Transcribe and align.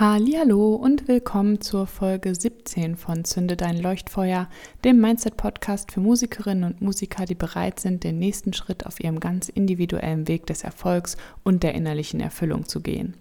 Hallo 0.00 0.76
und 0.76 1.08
willkommen 1.08 1.60
zur 1.60 1.86
Folge 1.86 2.34
17 2.34 2.96
von 2.96 3.26
Zünde 3.26 3.54
dein 3.54 3.76
Leuchtfeuer, 3.76 4.48
dem 4.82 4.98
Mindset 4.98 5.36
Podcast 5.36 5.92
für 5.92 6.00
Musikerinnen 6.00 6.64
und 6.64 6.80
Musiker, 6.80 7.26
die 7.26 7.34
bereit 7.34 7.80
sind, 7.80 8.02
den 8.02 8.18
nächsten 8.18 8.54
Schritt 8.54 8.86
auf 8.86 8.98
ihrem 8.98 9.20
ganz 9.20 9.50
individuellen 9.50 10.26
Weg 10.26 10.46
des 10.46 10.64
Erfolgs 10.64 11.18
und 11.44 11.62
der 11.62 11.74
innerlichen 11.74 12.18
Erfüllung 12.18 12.64
zu 12.64 12.80
gehen. 12.80 13.12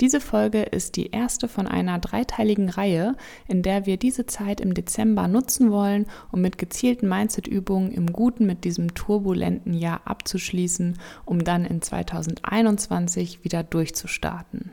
Diese 0.00 0.18
Folge 0.18 0.62
ist 0.62 0.96
die 0.96 1.10
erste 1.10 1.46
von 1.46 1.66
einer 1.66 1.98
dreiteiligen 1.98 2.70
Reihe, 2.70 3.16
in 3.46 3.62
der 3.62 3.84
wir 3.84 3.98
diese 3.98 4.24
Zeit 4.24 4.62
im 4.62 4.72
Dezember 4.72 5.28
nutzen 5.28 5.70
wollen, 5.70 6.06
um 6.32 6.40
mit 6.40 6.56
gezielten 6.56 7.06
Mindset-Übungen 7.06 7.92
im 7.92 8.14
Guten 8.14 8.46
mit 8.46 8.64
diesem 8.64 8.94
turbulenten 8.94 9.74
Jahr 9.74 10.00
abzuschließen, 10.06 10.98
um 11.26 11.44
dann 11.44 11.66
in 11.66 11.82
2021 11.82 13.44
wieder 13.44 13.62
durchzustarten. 13.62 14.72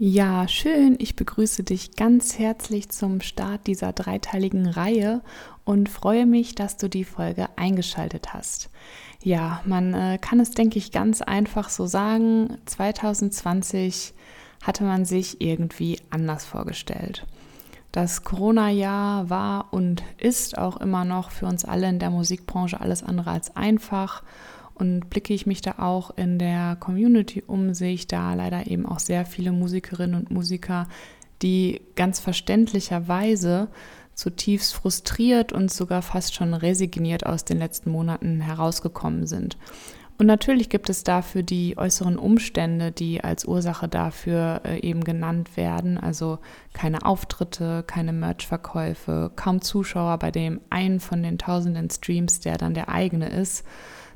Ja, 0.00 0.46
schön. 0.46 0.94
Ich 1.00 1.16
begrüße 1.16 1.64
dich 1.64 1.96
ganz 1.96 2.38
herzlich 2.38 2.88
zum 2.88 3.20
Start 3.20 3.66
dieser 3.66 3.92
dreiteiligen 3.92 4.68
Reihe 4.68 5.22
und 5.64 5.88
freue 5.88 6.24
mich, 6.24 6.54
dass 6.54 6.76
du 6.76 6.88
die 6.88 7.02
Folge 7.02 7.48
eingeschaltet 7.56 8.32
hast. 8.32 8.70
Ja, 9.24 9.60
man 9.64 9.94
äh, 9.94 10.18
kann 10.20 10.38
es, 10.38 10.52
denke 10.52 10.78
ich, 10.78 10.92
ganz 10.92 11.20
einfach 11.20 11.68
so 11.68 11.86
sagen. 11.86 12.58
2020 12.66 14.14
hatte 14.62 14.84
man 14.84 15.04
sich 15.04 15.40
irgendwie 15.40 15.98
anders 16.10 16.44
vorgestellt. 16.44 17.26
Das 17.90 18.22
Corona-Jahr 18.22 19.30
war 19.30 19.72
und 19.72 20.04
ist 20.18 20.58
auch 20.58 20.76
immer 20.76 21.04
noch 21.04 21.32
für 21.32 21.46
uns 21.46 21.64
alle 21.64 21.88
in 21.88 21.98
der 21.98 22.10
Musikbranche 22.10 22.80
alles 22.80 23.02
andere 23.02 23.32
als 23.32 23.56
einfach. 23.56 24.22
Und 24.78 25.10
blicke 25.10 25.34
ich 25.34 25.46
mich 25.46 25.60
da 25.60 25.76
auch 25.78 26.16
in 26.16 26.38
der 26.38 26.76
Community 26.76 27.42
um, 27.46 27.74
sehe 27.74 27.94
ich 27.94 28.06
da 28.06 28.34
leider 28.34 28.66
eben 28.68 28.86
auch 28.86 29.00
sehr 29.00 29.26
viele 29.26 29.52
Musikerinnen 29.52 30.14
und 30.14 30.30
Musiker, 30.30 30.86
die 31.42 31.80
ganz 31.96 32.20
verständlicherweise 32.20 33.68
zutiefst 34.14 34.74
frustriert 34.74 35.52
und 35.52 35.70
sogar 35.70 36.02
fast 36.02 36.34
schon 36.34 36.54
resigniert 36.54 37.24
aus 37.24 37.44
den 37.44 37.58
letzten 37.58 37.90
Monaten 37.90 38.40
herausgekommen 38.40 39.26
sind. 39.26 39.56
Und 40.18 40.26
natürlich 40.26 40.68
gibt 40.68 40.90
es 40.90 41.04
dafür 41.04 41.44
die 41.44 41.78
äußeren 41.78 42.18
Umstände, 42.18 42.90
die 42.90 43.22
als 43.22 43.44
Ursache 43.44 43.86
dafür 43.86 44.62
äh, 44.64 44.80
eben 44.80 45.04
genannt 45.04 45.56
werden. 45.56 45.96
Also 45.96 46.40
keine 46.72 47.06
Auftritte, 47.06 47.84
keine 47.86 48.12
Merchverkäufe, 48.12 49.30
kaum 49.36 49.60
Zuschauer 49.60 50.18
bei 50.18 50.32
dem 50.32 50.60
einen 50.70 50.98
von 50.98 51.22
den 51.22 51.38
tausenden 51.38 51.88
Streams, 51.88 52.40
der 52.40 52.58
dann 52.58 52.74
der 52.74 52.88
eigene 52.88 53.28
ist. 53.28 53.64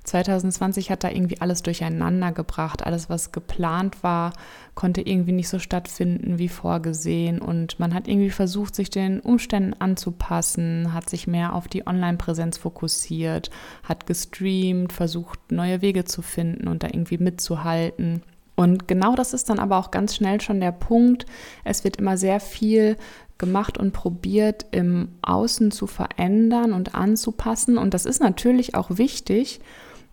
2020 0.05 0.91
hat 0.91 1.05
da 1.05 1.11
irgendwie 1.11 1.41
alles 1.41 1.63
durcheinander 1.63 2.33
gebracht. 2.33 2.85
Alles, 2.85 3.09
was 3.09 3.31
geplant 3.31 4.03
war, 4.03 4.33
konnte 4.75 5.01
irgendwie 5.01 5.33
nicht 5.33 5.49
so 5.49 5.59
stattfinden 5.59 6.39
wie 6.39 6.49
vorgesehen. 6.49 7.41
Und 7.41 7.79
man 7.79 7.95
hat 7.95 8.09
irgendwie 8.09 8.31
versucht, 8.31 8.75
sich 8.75 8.91
den 8.91 9.21
Umständen 9.21 9.75
anzupassen, 9.79 10.93
hat 10.93 11.09
sich 11.09 11.27
mehr 11.27 11.55
auf 11.55 11.69
die 11.69 11.87
Online-Präsenz 11.87 12.59
fokussiert, 12.59 13.51
hat 13.85 14.07
gestreamt, 14.07 14.93
versucht, 14.93 15.53
neue 15.53 15.83
Wege 15.83 16.05
zu 16.05 16.23
finden 16.23 16.67
und 16.67 16.83
da 16.83 16.89
irgendwie 16.89 17.19
mitzuhalten. 17.19 18.23
Und 18.55 18.87
genau 18.87 19.15
das 19.15 19.33
ist 19.33 19.49
dann 19.51 19.59
aber 19.59 19.79
auch 19.79 19.91
ganz 19.91 20.15
schnell 20.15 20.41
schon 20.41 20.61
der 20.61 20.73
Punkt. 20.73 21.27
Es 21.65 21.85
wird 21.85 21.97
immer 21.97 22.17
sehr 22.17 22.39
viel 22.41 22.97
gemacht 23.39 23.79
und 23.79 23.93
probiert, 23.93 24.67
im 24.71 25.09
Außen 25.23 25.71
zu 25.71 25.87
verändern 25.87 26.73
und 26.73 26.95
anzupassen. 26.95 27.79
Und 27.79 27.95
das 27.95 28.07
ist 28.07 28.21
natürlich 28.21 28.75
auch 28.75 28.99
wichtig. 28.99 29.61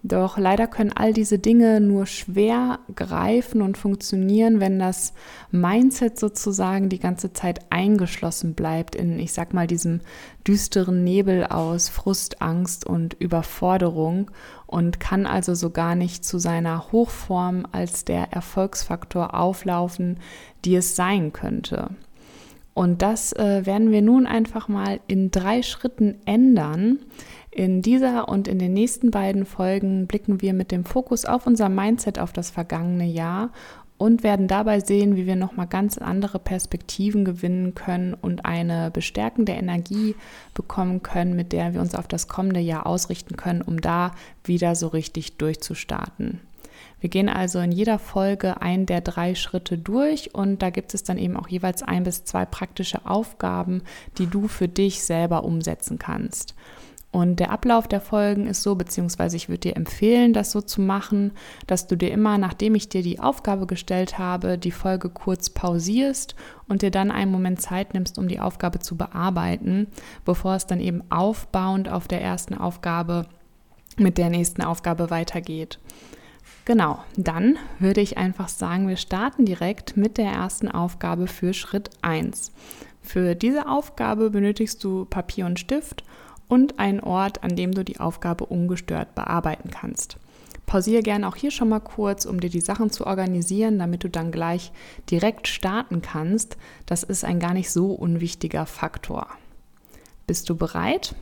Doch 0.02 0.38
leider 0.38 0.68
können 0.68 0.94
all 0.96 1.12
diese 1.12 1.40
Dinge 1.40 1.82
nur 1.82 2.06
schwer 2.06 2.80
greifen 2.96 3.62
und 3.62 3.78
funktionieren, 3.78 4.62
wenn 4.62 4.80
das 4.80 5.14
Mindset 5.52 6.18
sozusagen 6.18 6.88
die 6.88 7.00
ganze 7.00 7.34
Zeit 7.34 7.70
eingeschlossen 7.70 8.54
bleibt 8.54 8.96
in, 8.96 9.20
ich 9.20 9.34
sag 9.34 9.54
mal, 9.54 9.68
diesem 9.68 10.00
düsteren 10.48 11.04
Nebel 11.04 11.46
aus 11.46 11.90
Frust, 11.90 12.42
Angst 12.42 12.86
und 12.86 13.14
Überforderung 13.16 14.32
und 14.68 15.02
kann 15.02 15.26
also 15.26 15.54
so 15.54 15.70
gar 15.70 15.96
nicht 15.96 16.24
zu 16.24 16.40
seiner 16.40 16.94
Hochform 16.94 17.68
als 17.74 18.06
der 18.06 18.32
Erfolgsfaktor 18.32 19.34
auflaufen, 19.34 20.18
die 20.64 20.76
es 20.76 20.96
sein 20.96 21.34
könnte. 21.34 21.90
Und 22.74 23.02
das 23.02 23.34
äh, 23.34 23.66
werden 23.66 23.92
wir 23.92 24.02
nun 24.02 24.26
einfach 24.26 24.70
mal 24.70 25.02
in 25.08 25.32
drei 25.32 25.64
Schritten 25.64 26.16
ändern. 26.24 27.00
In 27.52 27.82
dieser 27.82 28.30
und 28.30 28.48
in 28.48 28.60
den 28.60 28.74
nächsten 28.74 29.12
beiden 29.12 29.46
Folgen 29.46 30.06
blicken 30.08 30.42
wir 30.42 30.54
mit 30.54 30.72
dem 30.72 30.86
Fokus 30.86 31.26
auf 31.26 31.48
unser 31.48 31.68
Mindset 31.68 32.20
auf 32.20 32.32
das 32.32 32.52
vergangene 32.52 33.06
Jahr 33.06 33.52
und 33.98 34.24
werden 34.24 34.48
dabei 34.48 34.80
sehen, 34.80 35.18
wie 35.18 35.26
wir 35.26 35.36
nochmal 35.36 35.68
ganz 35.68 35.98
andere 35.98 36.40
Perspektiven 36.40 37.26
gewinnen 37.26 37.76
können 37.76 38.14
und 38.14 38.46
eine 38.46 38.92
bestärkende 38.92 39.52
Energie 39.52 40.16
bekommen 40.54 41.04
können, 41.04 41.36
mit 41.36 41.52
der 41.52 41.74
wir 41.74 41.82
uns 41.82 41.96
auf 41.96 42.08
das 42.08 42.28
kommende 42.28 42.62
Jahr 42.62 42.88
ausrichten 42.88 43.36
können, 43.36 43.62
um 43.62 43.82
da 43.82 44.14
wieder 44.44 44.76
so 44.76 44.88
richtig 44.88 45.38
durchzustarten. 45.38 46.40
Wir 47.02 47.10
gehen 47.10 47.30
also 47.30 47.60
in 47.60 47.72
jeder 47.72 48.00
Folge 48.00 48.62
ein 48.62 48.86
der 48.86 49.02
drei 49.02 49.36
Schritte 49.36 49.78
durch 49.78 50.34
und 50.34 50.62
da 50.62 50.70
gibt 50.70 50.94
es 50.94 51.04
dann 51.04 51.18
eben 51.18 51.36
auch 51.36 51.50
jeweils 51.50 51.84
ein 51.84 52.04
bis 52.04 52.24
zwei 52.24 52.46
praktische 52.46 53.06
Aufgaben, 53.06 53.82
die 54.18 54.28
du 54.28 54.48
für 54.48 54.68
dich 54.68 55.04
selber 55.04 55.44
umsetzen 55.44 56.00
kannst. 56.00 56.56
Und 57.12 57.40
der 57.40 57.50
Ablauf 57.50 57.88
der 57.88 58.02
Folgen 58.02 58.46
ist 58.46 58.62
so, 58.62 58.76
beziehungsweise 58.76 59.36
ich 59.36 59.50
würde 59.50 59.62
dir 59.62 59.76
empfehlen, 59.76 60.32
das 60.32 60.52
so 60.52 60.62
zu 60.62 60.80
machen, 60.80 61.32
dass 61.66 61.88
du 61.88 61.96
dir 61.96 62.12
immer, 62.12 62.38
nachdem 62.38 62.76
ich 62.76 62.88
dir 62.88 63.02
die 63.02 63.20
Aufgabe 63.20 63.66
gestellt 63.66 64.20
habe, 64.20 64.60
die 64.60 64.72
Folge 64.72 65.10
kurz 65.10 65.50
pausierst 65.50 66.36
und 66.68 66.84
dir 66.84 66.92
dann 66.92 67.10
einen 67.10 67.32
Moment 67.32 67.62
Zeit 67.62 67.96
nimmst, 67.96 68.20
um 68.20 68.28
die 68.28 68.40
Aufgabe 68.40 68.78
zu 68.78 68.96
bearbeiten, 68.96 69.88
bevor 70.24 70.54
es 70.54 70.68
dann 70.68 70.80
eben 70.80 71.02
aufbauend 71.10 71.90
auf 71.90 72.08
der 72.08 72.22
ersten 72.22 72.54
Aufgabe 72.54 73.26
mit 73.98 74.20
der 74.20 74.30
nächsten 74.30 74.62
Aufgabe 74.62 75.10
weitergeht. 75.10 75.80
Genau, 76.66 77.00
dann 77.18 77.58
würde 77.80 78.02
ich 78.02 78.20
einfach 78.20 78.50
sagen, 78.50 78.88
wir 78.88 78.98
starten 78.98 79.46
direkt 79.46 79.98
mit 79.98 80.20
der 80.20 80.32
ersten 80.32 80.68
Aufgabe 80.70 81.26
für 81.26 81.56
Schritt 81.56 81.90
1. 82.04 82.52
Für 83.02 83.34
diese 83.34 83.68
Aufgabe 83.68 84.30
benötigst 84.30 84.84
du 84.84 85.06
Papier 85.06 85.48
und 85.48 85.60
Stift 85.60 86.04
und 86.50 86.80
einen 86.80 87.00
Ort, 87.00 87.44
an 87.44 87.56
dem 87.56 87.74
du 87.74 87.86
die 87.86 88.02
Aufgabe 88.02 88.46
ungestört 88.46 89.16
bearbeiten 89.16 89.70
kannst. 89.70 90.18
Pausiere 90.66 91.02
gerne 91.02 91.28
auch 91.28 91.36
hier 91.36 91.52
schon 91.52 91.70
mal 91.70 91.80
kurz, 91.80 92.26
um 92.26 92.40
dir 92.40 92.50
die 92.50 92.62
Sachen 92.62 92.92
zu 92.92 93.08
organisieren, 93.08 93.80
damit 93.80 94.04
du 94.04 94.10
dann 94.10 94.32
gleich 94.32 94.72
direkt 95.10 95.48
starten 95.48 96.02
kannst. 96.02 96.58
Das 96.86 97.02
ist 97.02 97.24
ein 97.24 97.40
gar 97.40 97.54
nicht 97.54 97.72
so 97.72 97.92
unwichtiger 97.94 98.66
Faktor. 98.66 99.28
Bist 100.28 100.50
du 100.50 100.56
bereit? 100.56 101.16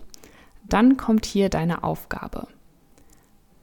Dann 0.67 0.97
kommt 0.97 1.25
hier 1.25 1.49
deine 1.49 1.83
Aufgabe. 1.83 2.47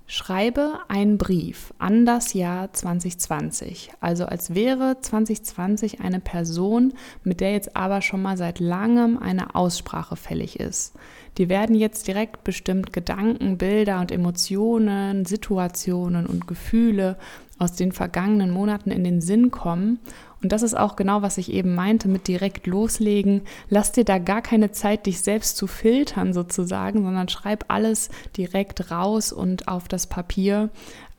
Schreibe 0.06 0.80
einen 0.88 1.16
Brief 1.16 1.72
an 1.78 2.04
das 2.04 2.34
Jahr 2.34 2.70
2020, 2.70 3.90
also 4.00 4.26
als 4.26 4.54
wäre 4.54 4.98
2020 5.00 6.00
eine 6.00 6.20
Person, 6.20 6.92
mit 7.22 7.40
der 7.40 7.52
jetzt 7.52 7.74
aber 7.74 8.02
schon 8.02 8.20
mal 8.20 8.36
seit 8.36 8.60
langem 8.60 9.16
eine 9.18 9.54
Aussprache 9.54 10.16
fällig 10.16 10.60
ist. 10.60 10.92
Die 11.38 11.48
werden 11.48 11.74
jetzt 11.74 12.06
direkt 12.06 12.44
bestimmt 12.44 12.92
Gedanken, 12.92 13.56
Bilder 13.56 13.98
und 14.00 14.12
Emotionen, 14.12 15.24
Situationen 15.24 16.26
und 16.26 16.46
Gefühle 16.46 17.16
aus 17.58 17.72
den 17.72 17.92
vergangenen 17.92 18.50
Monaten 18.50 18.90
in 18.90 19.04
den 19.04 19.22
Sinn 19.22 19.50
kommen 19.50 20.00
Und 20.44 20.52
das 20.52 20.62
ist 20.62 20.76
auch 20.76 20.94
genau, 20.94 21.22
was 21.22 21.38
ich 21.38 21.50
eben 21.50 21.74
meinte 21.74 22.06
mit 22.06 22.28
direkt 22.28 22.66
loslegen. 22.66 23.40
Lass 23.70 23.92
dir 23.92 24.04
da 24.04 24.18
gar 24.18 24.42
keine 24.42 24.72
Zeit, 24.72 25.06
dich 25.06 25.22
selbst 25.22 25.56
zu 25.56 25.66
filtern 25.66 26.34
sozusagen, 26.34 27.02
sondern 27.02 27.30
schreib 27.30 27.64
alles 27.68 28.10
direkt 28.36 28.90
raus 28.90 29.32
und 29.32 29.68
auf 29.68 29.88
das 29.88 30.06
Papier. 30.06 30.68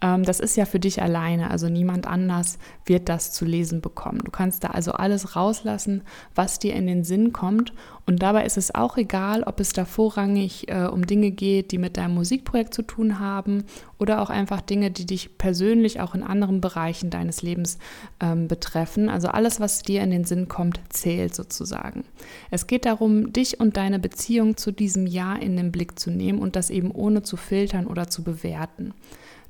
Ähm, 0.01 0.23
das 0.23 0.39
ist 0.39 0.55
ja 0.57 0.65
für 0.65 0.79
dich 0.79 1.01
alleine, 1.01 1.51
also 1.51 1.69
niemand 1.69 2.07
anders 2.07 2.57
wird 2.85 3.09
das 3.09 3.31
zu 3.31 3.45
lesen 3.45 3.81
bekommen. 3.81 4.19
Du 4.23 4.31
kannst 4.31 4.63
da 4.63 4.69
also 4.69 4.91
alles 4.91 5.35
rauslassen, 5.35 6.01
was 6.33 6.59
dir 6.59 6.75
in 6.75 6.87
den 6.87 7.03
Sinn 7.03 7.33
kommt. 7.33 7.73
Und 8.05 8.21
dabei 8.21 8.45
ist 8.45 8.57
es 8.57 8.75
auch 8.75 8.97
egal, 8.97 9.43
ob 9.43 9.59
es 9.59 9.73
da 9.73 9.85
vorrangig 9.85 10.69
äh, 10.69 10.85
um 10.85 11.07
Dinge 11.07 11.31
geht, 11.31 11.71
die 11.71 11.77
mit 11.77 11.97
deinem 11.97 12.13
Musikprojekt 12.13 12.73
zu 12.73 12.83
tun 12.83 13.19
haben 13.19 13.63
oder 13.97 14.21
auch 14.21 14.29
einfach 14.29 14.61
Dinge, 14.61 14.91
die 14.91 15.05
dich 15.05 15.37
persönlich 15.37 16.01
auch 16.01 16.13
in 16.13 16.21
anderen 16.21 16.61
Bereichen 16.61 17.09
deines 17.09 17.41
Lebens 17.41 17.79
ähm, 18.19 18.47
betreffen. 18.47 19.09
Also 19.09 19.29
alles, 19.29 19.59
was 19.59 19.81
dir 19.81 20.03
in 20.03 20.11
den 20.11 20.25
Sinn 20.25 20.47
kommt, 20.47 20.79
zählt 20.89 21.33
sozusagen. 21.33 22.03
Es 22.51 22.67
geht 22.67 22.85
darum, 22.85 23.33
dich 23.33 23.59
und 23.59 23.77
deine 23.77 23.97
Beziehung 23.97 24.57
zu 24.57 24.71
diesem 24.71 25.07
Jahr 25.07 25.41
in 25.41 25.55
den 25.55 25.71
Blick 25.71 25.97
zu 25.97 26.11
nehmen 26.11 26.39
und 26.39 26.55
das 26.55 26.69
eben 26.69 26.91
ohne 26.91 27.23
zu 27.23 27.37
filtern 27.37 27.87
oder 27.87 28.07
zu 28.07 28.23
bewerten. 28.23 28.93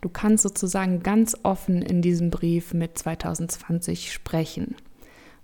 Du 0.01 0.09
kannst 0.09 0.44
sozusagen 0.44 1.01
ganz 1.01 1.36
offen 1.44 1.81
in 1.81 2.01
diesem 2.01 2.30
Brief 2.30 2.74
mit 2.74 2.97
2020 2.97 4.12
sprechen. 4.13 4.75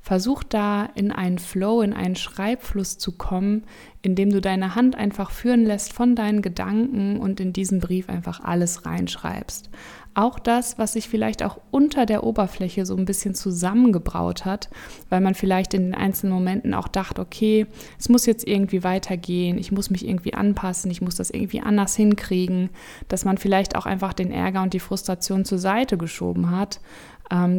Versuch 0.01 0.43
da 0.43 0.89
in 0.95 1.11
einen 1.11 1.37
Flow, 1.37 1.81
in 1.81 1.93
einen 1.93 2.15
Schreibfluss 2.15 2.97
zu 2.97 3.11
kommen, 3.11 3.63
indem 4.01 4.31
du 4.31 4.41
deine 4.41 4.73
Hand 4.73 4.95
einfach 4.95 5.29
führen 5.29 5.63
lässt 5.63 5.93
von 5.93 6.15
deinen 6.15 6.41
Gedanken 6.41 7.17
und 7.19 7.39
in 7.39 7.53
diesen 7.53 7.79
Brief 7.79 8.09
einfach 8.09 8.43
alles 8.43 8.85
reinschreibst. 8.85 9.69
Auch 10.13 10.39
das, 10.39 10.77
was 10.77 10.93
sich 10.93 11.07
vielleicht 11.07 11.41
auch 11.43 11.61
unter 11.69 12.05
der 12.05 12.25
Oberfläche 12.25 12.85
so 12.85 12.97
ein 12.97 13.05
bisschen 13.05 13.33
zusammengebraut 13.33 14.43
hat, 14.43 14.69
weil 15.09 15.21
man 15.21 15.35
vielleicht 15.35 15.73
in 15.73 15.83
den 15.83 15.95
einzelnen 15.95 16.33
Momenten 16.33 16.73
auch 16.73 16.89
dachte, 16.89 17.21
okay, 17.21 17.67
es 17.97 18.09
muss 18.09 18.25
jetzt 18.25 18.45
irgendwie 18.45 18.83
weitergehen, 18.83 19.57
ich 19.57 19.71
muss 19.71 19.89
mich 19.89 20.05
irgendwie 20.05 20.33
anpassen, 20.33 20.91
ich 20.91 20.99
muss 20.99 21.15
das 21.15 21.29
irgendwie 21.29 21.61
anders 21.61 21.95
hinkriegen, 21.95 22.71
dass 23.07 23.23
man 23.23 23.37
vielleicht 23.37 23.77
auch 23.77 23.85
einfach 23.85 24.11
den 24.11 24.31
Ärger 24.31 24.63
und 24.63 24.73
die 24.73 24.79
Frustration 24.79 25.45
zur 25.45 25.59
Seite 25.59 25.97
geschoben 25.97 26.51
hat, 26.51 26.81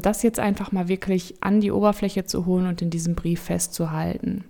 das 0.03 0.23
jetzt 0.23 0.39
einfach 0.39 0.71
mal 0.71 0.89
wirklich 0.89 1.37
an 1.41 1.61
die 1.61 1.73
Oberfläche 1.73 2.25
zu 2.25 2.45
holen 2.45 2.67
und 2.67 2.83
in 2.83 2.91
diesem 2.91 3.15
Brief 3.15 3.41
festzuhalten. 3.41 4.45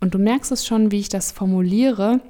Und 0.00 0.14
du 0.14 0.18
merkst 0.18 0.52
es 0.52 0.64
schon, 0.64 0.92
wie 0.92 1.00
ich 1.00 1.08
das 1.08 1.32
formuliere 1.32 2.20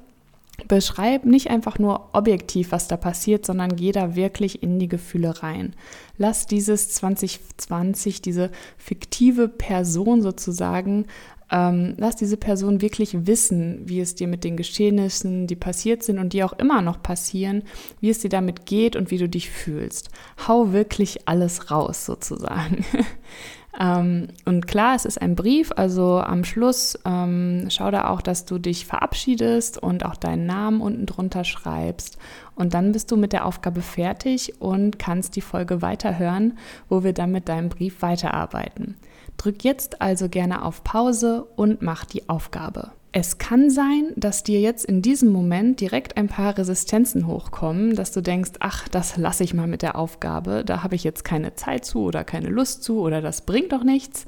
Beschreib 0.68 1.24
nicht 1.24 1.50
einfach 1.50 1.78
nur 1.78 2.10
objektiv, 2.12 2.72
was 2.72 2.86
da 2.86 2.96
passiert, 2.96 3.44
sondern 3.46 3.74
geh 3.74 3.90
da 3.90 4.14
wirklich 4.14 4.62
in 4.62 4.78
die 4.78 4.88
Gefühle 4.88 5.42
rein. 5.42 5.74
Lass 6.18 6.46
dieses 6.46 6.90
2020, 6.90 8.22
diese 8.22 8.50
fiktive 8.76 9.48
Person 9.48 10.22
sozusagen, 10.22 11.06
ähm, 11.50 11.94
lass 11.98 12.16
diese 12.16 12.36
Person 12.36 12.80
wirklich 12.80 13.26
wissen, 13.26 13.82
wie 13.84 14.00
es 14.00 14.14
dir 14.14 14.26
mit 14.26 14.42
den 14.44 14.56
Geschehnissen, 14.56 15.46
die 15.46 15.56
passiert 15.56 16.02
sind 16.02 16.18
und 16.18 16.32
die 16.32 16.44
auch 16.44 16.54
immer 16.54 16.80
noch 16.80 17.02
passieren, 17.02 17.62
wie 18.00 18.10
es 18.10 18.20
dir 18.20 18.30
damit 18.30 18.64
geht 18.64 18.96
und 18.96 19.10
wie 19.10 19.18
du 19.18 19.28
dich 19.28 19.50
fühlst. 19.50 20.10
Hau 20.48 20.72
wirklich 20.72 21.28
alles 21.28 21.70
raus 21.70 22.06
sozusagen. 22.06 22.84
Ähm, 23.78 24.28
und 24.44 24.66
klar, 24.66 24.94
es 24.94 25.04
ist 25.04 25.20
ein 25.20 25.34
Brief, 25.34 25.72
also 25.74 26.18
am 26.20 26.44
Schluss 26.44 26.98
ähm, 27.04 27.66
schau 27.70 27.90
da 27.90 28.08
auch, 28.08 28.20
dass 28.20 28.44
du 28.44 28.58
dich 28.58 28.86
verabschiedest 28.86 29.82
und 29.82 30.04
auch 30.04 30.16
deinen 30.16 30.46
Namen 30.46 30.80
unten 30.80 31.06
drunter 31.06 31.44
schreibst. 31.44 32.18
Und 32.54 32.74
dann 32.74 32.92
bist 32.92 33.10
du 33.10 33.16
mit 33.16 33.32
der 33.32 33.46
Aufgabe 33.46 33.80
fertig 33.80 34.60
und 34.60 34.98
kannst 34.98 35.36
die 35.36 35.40
Folge 35.40 35.80
weiterhören, 35.80 36.58
wo 36.88 37.02
wir 37.02 37.14
dann 37.14 37.32
mit 37.32 37.48
deinem 37.48 37.70
Brief 37.70 38.02
weiterarbeiten. 38.02 38.96
Drück 39.38 39.64
jetzt 39.64 40.02
also 40.02 40.28
gerne 40.28 40.64
auf 40.64 40.84
Pause 40.84 41.46
und 41.56 41.80
mach 41.80 42.04
die 42.04 42.28
Aufgabe. 42.28 42.92
Es 43.14 43.36
kann 43.36 43.68
sein, 43.68 44.14
dass 44.16 44.42
dir 44.42 44.58
jetzt 44.62 44.86
in 44.86 45.02
diesem 45.02 45.28
Moment 45.32 45.80
direkt 45.80 46.16
ein 46.16 46.28
paar 46.28 46.56
Resistenzen 46.56 47.26
hochkommen, 47.26 47.94
dass 47.94 48.10
du 48.10 48.22
denkst, 48.22 48.52
ach, 48.60 48.88
das 48.88 49.18
lasse 49.18 49.44
ich 49.44 49.52
mal 49.52 49.66
mit 49.66 49.82
der 49.82 49.96
Aufgabe, 49.96 50.64
da 50.64 50.82
habe 50.82 50.94
ich 50.94 51.04
jetzt 51.04 51.22
keine 51.22 51.54
Zeit 51.54 51.84
zu 51.84 52.04
oder 52.04 52.24
keine 52.24 52.48
Lust 52.48 52.82
zu 52.82 53.00
oder 53.00 53.20
das 53.20 53.42
bringt 53.42 53.72
doch 53.72 53.84
nichts. 53.84 54.24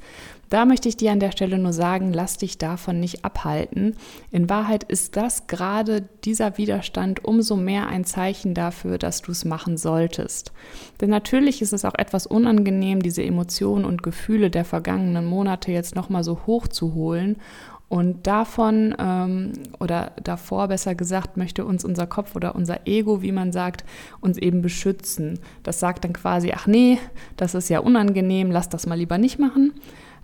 Da 0.51 0.65
möchte 0.65 0.87
ich 0.87 0.95
dir 0.95 1.11
an 1.11 1.19
der 1.19 1.31
Stelle 1.31 1.57
nur 1.57 1.73
sagen, 1.73 2.13
lass 2.13 2.37
dich 2.37 2.59
davon 2.59 2.99
nicht 2.99 3.25
abhalten. 3.25 3.95
In 4.29 4.47
Wahrheit 4.47 4.83
ist 4.83 5.17
das 5.17 5.47
gerade 5.47 6.03
dieser 6.23 6.59
Widerstand 6.59 7.25
umso 7.25 7.55
mehr 7.55 7.87
ein 7.87 8.05
Zeichen 8.05 8.53
dafür, 8.53 8.99
dass 8.99 9.23
du 9.23 9.31
es 9.31 9.43
machen 9.43 9.77
solltest. 9.77 10.53
Denn 11.01 11.09
natürlich 11.09 11.63
ist 11.63 11.73
es 11.73 11.83
auch 11.83 11.95
etwas 11.95 12.27
unangenehm, 12.27 13.01
diese 13.01 13.23
Emotionen 13.23 13.85
und 13.85 14.03
Gefühle 14.03 14.51
der 14.51 14.65
vergangenen 14.65 15.25
Monate 15.25 15.71
jetzt 15.71 15.95
nochmal 15.95 16.23
so 16.23 16.41
hoch 16.45 16.67
zu 16.67 16.93
holen 16.93 17.37
und 17.87 18.25
davon 18.25 18.95
ähm, 18.97 19.53
oder 19.79 20.11
davor 20.23 20.67
besser 20.67 20.95
gesagt, 20.95 21.37
möchte 21.37 21.65
uns 21.65 21.85
unser 21.85 22.07
Kopf 22.07 22.35
oder 22.35 22.55
unser 22.55 22.87
Ego, 22.87 23.21
wie 23.21 23.31
man 23.31 23.51
sagt, 23.51 23.85
uns 24.21 24.37
eben 24.37 24.61
beschützen. 24.61 25.39
Das 25.63 25.79
sagt 25.79 26.03
dann 26.03 26.13
quasi, 26.13 26.51
ach 26.55 26.65
nee, 26.65 26.97
das 27.37 27.53
ist 27.53 27.69
ja 27.69 27.79
unangenehm, 27.79 28.49
lass 28.49 28.69
das 28.69 28.87
mal 28.87 28.97
lieber 28.97 29.19
nicht 29.19 29.37
machen, 29.37 29.73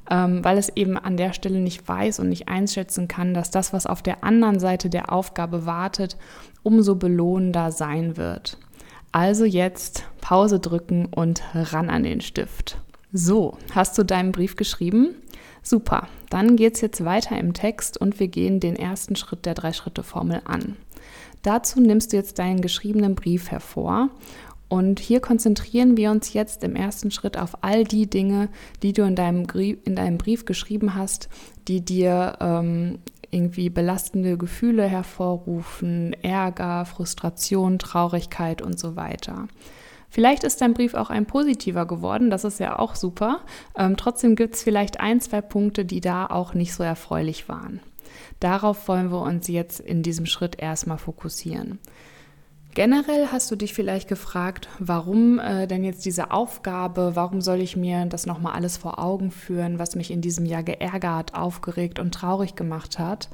ähm, 0.10 0.44
weil 0.44 0.58
es 0.58 0.70
eben 0.76 0.98
an 0.98 1.18
der 1.18 1.34
Stelle 1.34 1.60
nicht 1.60 1.88
weiß 1.88 2.20
und 2.20 2.30
nicht 2.30 2.48
einschätzen 2.48 3.08
kann, 3.08 3.36
dass 3.36 3.52
das, 3.52 3.74
was 3.74 3.86
auf 3.86 4.02
der 4.02 4.24
anderen 4.24 4.60
Seite 4.60 4.90
der 4.90 5.12
Aufgabe 5.14 5.68
wartet, 5.68 6.18
umso 6.64 6.96
belohnender 6.96 7.72
sein 7.72 8.18
wird. 8.18 8.58
Also 9.12 9.46
jetzt 9.46 10.06
Pause 10.20 10.60
drücken 10.60 11.06
und 11.06 11.44
ran 11.54 11.90
an 11.90 12.04
den 12.04 12.22
Stift. 12.22 12.80
So, 13.14 13.58
hast 13.76 13.98
du 13.98 14.04
deinen 14.04 14.32
Brief 14.32 14.56
geschrieben? 14.56 15.16
Super, 15.64 16.08
dann 16.30 16.56
geht 16.56 16.76
es 16.76 16.82
jetzt 16.82 17.06
weiter 17.06 17.38
im 17.38 17.54
Text 17.54 17.98
und 17.98 18.20
wir 18.20 18.28
gehen 18.28 18.60
den 18.60 18.76
ersten 18.76 19.16
Schritt 19.16 19.46
der 19.46 19.54
Drei-Schritte-Formel 19.54 20.42
an. 20.46 20.76
Dazu 21.44 21.80
nimmst 21.80 22.14
du 22.14 22.18
jetzt 22.18 22.40
deinen 22.40 22.62
geschriebenen 22.62 23.16
Brief 23.16 23.52
hervor 23.52 24.10
und 24.72 25.00
hier 25.00 25.20
konzentrieren 25.20 25.98
wir 25.98 26.12
uns 26.12 26.34
jetzt 26.34 26.64
im 26.64 26.76
ersten 26.76 27.12
Schritt 27.12 27.38
auf 27.38 27.62
all 27.62 27.84
die 27.84 28.10
Dinge, 28.10 28.48
die 28.82 28.94
du 28.94 29.04
in 29.04 29.16
deinem, 29.16 29.46
in 29.54 29.96
deinem 29.96 30.18
Brief 30.18 30.46
geschrieben 30.46 30.96
hast, 30.96 31.30
die 31.68 31.82
dir 31.82 32.38
ähm, 32.40 33.00
irgendwie 33.32 33.70
belastende 33.70 34.38
Gefühle 34.38 34.88
hervorrufen, 34.88 36.14
Ärger, 36.22 36.86
Frustration, 36.86 37.80
Traurigkeit 37.80 38.62
und 38.62 38.80
so 38.80 38.96
weiter. 38.96 39.48
Vielleicht 40.12 40.44
ist 40.44 40.60
dein 40.60 40.74
Brief 40.74 40.94
auch 40.94 41.10
ein 41.10 41.26
positiver 41.26 41.88
geworden, 41.88 42.30
das 42.30 42.44
ist 42.44 42.60
ja 42.60 42.78
auch 42.78 42.96
super. 42.96 43.40
Ähm, 43.78 43.96
trotzdem 43.96 44.36
gibt 44.36 44.56
es 44.56 44.62
vielleicht 44.62 45.00
ein, 45.00 45.22
zwei 45.22 45.42
Punkte, 45.42 45.86
die 45.86 46.02
da 46.02 46.26
auch 46.28 46.54
nicht 46.54 46.74
so 46.74 46.84
erfreulich 46.84 47.48
waren. 47.48 47.80
Darauf 48.42 48.90
wollen 48.90 49.10
wir 49.10 49.22
uns 49.22 49.48
jetzt 49.48 49.80
in 49.80 50.04
diesem 50.04 50.26
Schritt 50.26 50.62
erstmal 50.62 50.98
fokussieren. 50.98 51.80
Generell 52.74 53.28
hast 53.32 53.52
du 53.52 53.56
dich 53.56 53.74
vielleicht 53.74 54.08
gefragt, 54.08 54.68
warum 54.80 55.40
äh, 55.40 55.68
denn 55.68 55.84
jetzt 55.84 56.06
diese 56.06 56.32
Aufgabe, 56.32 57.12
warum 57.16 57.42
soll 57.42 57.62
ich 57.62 57.76
mir 57.76 58.06
das 58.06 58.26
nochmal 58.26 58.54
alles 58.54 58.78
vor 58.78 59.00
Augen 59.00 59.32
führen, 59.32 59.80
was 59.80 59.96
mich 59.96 60.12
in 60.12 60.22
diesem 60.22 60.46
Jahr 60.46 60.64
geärgert, 60.64 61.36
aufgeregt 61.36 62.00
und 62.00 62.14
traurig 62.14 62.56
gemacht 62.56 62.98
hat. 63.00 63.30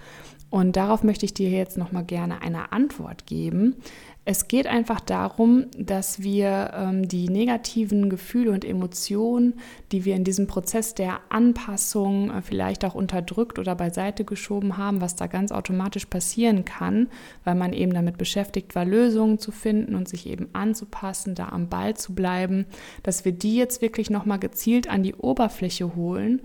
Und 0.49 0.77
darauf 0.77 1.03
möchte 1.03 1.25
ich 1.25 1.33
dir 1.33 1.49
jetzt 1.49 1.77
nochmal 1.77 2.05
gerne 2.05 2.41
eine 2.41 2.71
Antwort 2.71 3.25
geben. 3.25 3.75
Es 4.23 4.47
geht 4.49 4.67
einfach 4.67 4.99
darum, 4.99 5.67
dass 5.77 6.21
wir 6.21 6.71
ähm, 6.73 7.07
die 7.07 7.29
negativen 7.29 8.09
Gefühle 8.09 8.51
und 8.51 8.65
Emotionen, 8.65 9.53
die 9.93 10.03
wir 10.03 10.15
in 10.17 10.25
diesem 10.25 10.47
Prozess 10.47 10.93
der 10.93 11.19
Anpassung 11.29 12.29
äh, 12.29 12.41
vielleicht 12.41 12.83
auch 12.83 12.93
unterdrückt 12.93 13.57
oder 13.57 13.73
beiseite 13.75 14.25
geschoben 14.25 14.77
haben, 14.77 14.99
was 14.99 15.15
da 15.15 15.27
ganz 15.27 15.53
automatisch 15.53 16.05
passieren 16.05 16.65
kann, 16.65 17.07
weil 17.45 17.55
man 17.55 17.71
eben 17.71 17.93
damit 17.93 18.17
beschäftigt 18.17 18.75
war, 18.75 18.83
Lösungen 18.83 19.39
zu 19.39 19.51
finden 19.51 19.95
und 19.95 20.09
sich 20.09 20.27
eben 20.27 20.49
anzupassen, 20.51 21.35
da 21.35 21.49
am 21.49 21.69
Ball 21.69 21.95
zu 21.95 22.13
bleiben, 22.13 22.65
dass 23.03 23.23
wir 23.23 23.31
die 23.31 23.55
jetzt 23.55 23.81
wirklich 23.81 24.09
nochmal 24.09 24.39
gezielt 24.39 24.89
an 24.89 25.03
die 25.03 25.15
Oberfläche 25.15 25.95
holen 25.95 26.41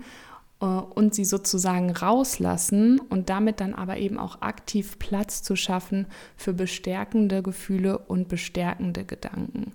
und 0.63 1.13
sie 1.13 1.25
sozusagen 1.25 1.91
rauslassen 1.91 2.99
und 3.09 3.29
damit 3.29 3.59
dann 3.59 3.73
aber 3.73 3.97
eben 3.97 4.17
auch 4.17 4.41
aktiv 4.41 4.97
Platz 4.99 5.43
zu 5.43 5.55
schaffen 5.55 6.07
für 6.37 6.53
bestärkende 6.53 7.43
Gefühle 7.43 7.97
und 7.97 8.27
bestärkende 8.27 9.03
Gedanken. 9.03 9.73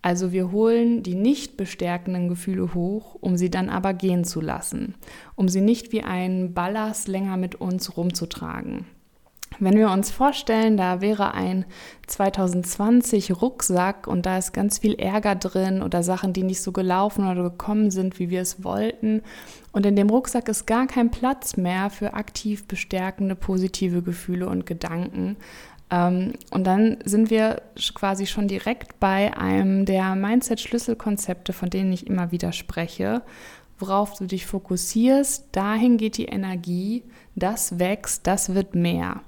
Also 0.00 0.30
wir 0.30 0.52
holen 0.52 1.02
die 1.02 1.16
nicht 1.16 1.56
bestärkenden 1.56 2.28
Gefühle 2.28 2.72
hoch, 2.72 3.16
um 3.20 3.36
sie 3.36 3.50
dann 3.50 3.68
aber 3.68 3.94
gehen 3.94 4.24
zu 4.24 4.40
lassen, 4.40 4.94
um 5.34 5.48
sie 5.48 5.60
nicht 5.60 5.90
wie 5.90 6.02
einen 6.02 6.54
Ballast 6.54 7.08
länger 7.08 7.36
mit 7.36 7.56
uns 7.56 7.96
rumzutragen. 7.96 8.86
Wenn 9.60 9.76
wir 9.76 9.90
uns 9.90 10.10
vorstellen, 10.10 10.76
da 10.76 11.00
wäre 11.00 11.34
ein 11.34 11.64
2020 12.06 13.42
Rucksack 13.42 14.06
und 14.06 14.24
da 14.24 14.38
ist 14.38 14.52
ganz 14.52 14.78
viel 14.78 14.94
Ärger 14.94 15.34
drin 15.34 15.82
oder 15.82 16.02
Sachen, 16.02 16.32
die 16.32 16.44
nicht 16.44 16.62
so 16.62 16.70
gelaufen 16.70 17.28
oder 17.28 17.42
gekommen 17.42 17.90
sind, 17.90 18.18
wie 18.18 18.30
wir 18.30 18.40
es 18.40 18.62
wollten. 18.62 19.22
Und 19.78 19.86
in 19.86 19.94
dem 19.94 20.10
Rucksack 20.10 20.48
ist 20.48 20.66
gar 20.66 20.88
kein 20.88 21.12
Platz 21.12 21.56
mehr 21.56 21.88
für 21.88 22.14
aktiv 22.14 22.66
bestärkende 22.66 23.36
positive 23.36 24.02
Gefühle 24.02 24.48
und 24.48 24.66
Gedanken. 24.66 25.36
Ähm, 25.88 26.32
und 26.50 26.64
dann 26.66 26.96
sind 27.04 27.30
wir 27.30 27.62
quasi 27.94 28.26
schon 28.26 28.48
direkt 28.48 28.98
bei 28.98 29.36
einem 29.36 29.84
der 29.84 30.16
Mindset-Schlüsselkonzepte, 30.16 31.52
von 31.52 31.70
denen 31.70 31.92
ich 31.92 32.08
immer 32.08 32.32
wieder 32.32 32.50
spreche. 32.50 33.22
worauf 33.78 34.14
du 34.14 34.26
dich 34.26 34.46
fokussierst, 34.46 35.46
dahin 35.52 35.96
geht 35.96 36.16
die 36.16 36.24
Energie, 36.24 37.04
das 37.36 37.78
wächst, 37.78 38.26
das 38.26 38.56
wird 38.56 38.74
mehr. 38.74 39.20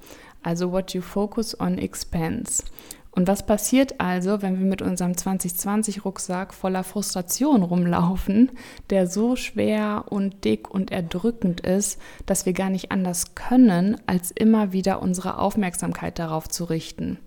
Also 0.42 0.73
what 0.73 0.95
you 0.95 1.00
focus 1.00 1.61
on 1.61 1.78
expands. 1.78 2.64
Und 3.12 3.26
was 3.26 3.45
passiert 3.45 4.00
also, 4.00 4.40
wenn 4.40 4.59
wir 4.59 4.67
mit 4.67 4.83
unserem 4.83 5.12
2020-Rucksack 5.12 6.55
voller 6.55 6.85
Frustration 6.85 7.62
rumlaufen, 7.62 8.52
der 8.88 9.09
so 9.09 9.35
schwer 9.35 10.05
und 10.11 10.45
dick 10.45 10.71
und 10.71 10.93
erdrückend 10.93 11.61
ist, 11.61 12.00
dass 12.26 12.47
wir 12.47 12.52
gar 12.52 12.71
nicht 12.71 12.93
anders 12.93 13.35
können, 13.35 13.97
als 14.07 14.31
immer 14.31 14.73
wieder 14.73 15.02
unsere 15.02 15.38
Aufmerksamkeit 15.38 16.19
darauf 16.21 16.49
zu 16.49 16.64
richten? 16.64 17.19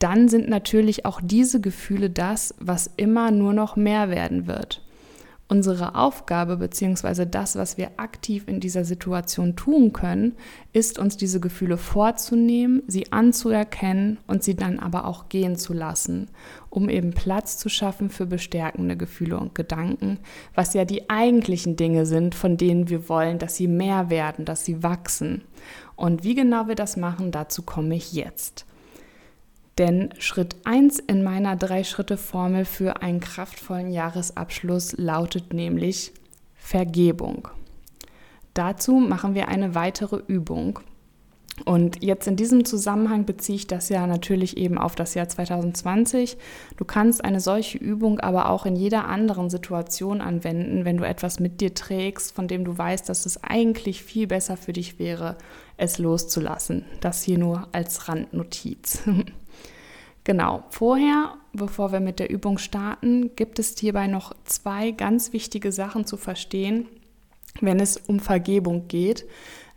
Dann 0.00 0.28
sind 0.28 0.48
natürlich 0.48 1.06
auch 1.06 1.20
diese 1.22 1.60
Gefühle 1.60 2.10
das, 2.10 2.54
was 2.58 2.90
immer 2.96 3.30
nur 3.30 3.52
noch 3.52 3.76
mehr 3.76 4.10
werden 4.10 4.48
wird. 4.48 4.82
Unsere 5.46 5.94
Aufgabe 5.94 6.56
bzw. 6.56 7.26
das, 7.26 7.54
was 7.54 7.76
wir 7.76 7.90
aktiv 7.98 8.44
in 8.46 8.60
dieser 8.60 8.84
Situation 8.84 9.56
tun 9.56 9.92
können, 9.92 10.36
ist 10.72 10.98
uns 10.98 11.18
diese 11.18 11.38
Gefühle 11.38 11.76
vorzunehmen, 11.76 12.82
sie 12.86 13.12
anzuerkennen 13.12 14.18
und 14.26 14.42
sie 14.42 14.56
dann 14.56 14.78
aber 14.78 15.04
auch 15.04 15.28
gehen 15.28 15.56
zu 15.56 15.74
lassen, 15.74 16.28
um 16.70 16.88
eben 16.88 17.12
Platz 17.12 17.58
zu 17.58 17.68
schaffen 17.68 18.08
für 18.08 18.24
bestärkende 18.24 18.96
Gefühle 18.96 19.38
und 19.38 19.54
Gedanken, 19.54 20.18
was 20.54 20.72
ja 20.72 20.86
die 20.86 21.10
eigentlichen 21.10 21.76
Dinge 21.76 22.06
sind, 22.06 22.34
von 22.34 22.56
denen 22.56 22.88
wir 22.88 23.10
wollen, 23.10 23.38
dass 23.38 23.56
sie 23.56 23.68
mehr 23.68 24.08
werden, 24.08 24.46
dass 24.46 24.64
sie 24.64 24.82
wachsen. 24.82 25.42
Und 25.94 26.24
wie 26.24 26.34
genau 26.34 26.68
wir 26.68 26.74
das 26.74 26.96
machen, 26.96 27.32
dazu 27.32 27.62
komme 27.62 27.96
ich 27.96 28.14
jetzt. 28.14 28.64
Denn 29.78 30.10
Schritt 30.18 30.56
1 30.64 31.00
in 31.00 31.24
meiner 31.24 31.56
Drei-Schritte-Formel 31.56 32.64
für 32.64 33.02
einen 33.02 33.20
kraftvollen 33.20 33.90
Jahresabschluss 33.90 34.94
lautet 34.96 35.52
nämlich 35.52 36.12
Vergebung. 36.54 37.48
Dazu 38.54 38.92
machen 38.94 39.34
wir 39.34 39.48
eine 39.48 39.74
weitere 39.74 40.22
Übung. 40.28 40.78
Und 41.64 42.02
jetzt 42.02 42.26
in 42.26 42.34
diesem 42.34 42.64
Zusammenhang 42.64 43.26
beziehe 43.26 43.56
ich 43.56 43.66
das 43.68 43.88
ja 43.88 44.06
natürlich 44.06 44.56
eben 44.56 44.76
auf 44.76 44.96
das 44.96 45.14
Jahr 45.14 45.28
2020. 45.28 46.36
Du 46.76 46.84
kannst 46.84 47.24
eine 47.24 47.38
solche 47.38 47.78
Übung 47.78 48.18
aber 48.18 48.50
auch 48.50 48.66
in 48.66 48.74
jeder 48.74 49.06
anderen 49.06 49.50
Situation 49.50 50.20
anwenden, 50.20 50.84
wenn 50.84 50.96
du 50.96 51.06
etwas 51.06 51.38
mit 51.38 51.60
dir 51.60 51.72
trägst, 51.72 52.32
von 52.32 52.48
dem 52.48 52.64
du 52.64 52.76
weißt, 52.76 53.08
dass 53.08 53.24
es 53.24 53.42
eigentlich 53.44 54.02
viel 54.02 54.26
besser 54.26 54.56
für 54.56 54.72
dich 54.72 54.98
wäre, 54.98 55.36
es 55.76 55.98
loszulassen. 55.98 56.84
Das 57.00 57.22
hier 57.22 57.38
nur 57.38 57.68
als 57.72 58.08
Randnotiz. 58.08 59.02
Genau, 60.24 60.64
vorher, 60.70 61.34
bevor 61.52 61.92
wir 61.92 62.00
mit 62.00 62.18
der 62.18 62.30
Übung 62.30 62.56
starten, 62.56 63.36
gibt 63.36 63.58
es 63.58 63.78
hierbei 63.78 64.06
noch 64.06 64.34
zwei 64.44 64.90
ganz 64.90 65.34
wichtige 65.34 65.70
Sachen 65.70 66.06
zu 66.06 66.16
verstehen, 66.16 66.86
wenn 67.60 67.78
es 67.78 67.98
um 67.98 68.20
Vergebung 68.20 68.88
geht, 68.88 69.26